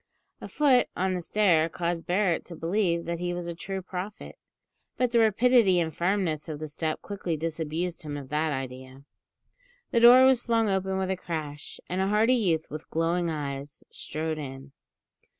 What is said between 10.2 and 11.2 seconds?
was flung open with a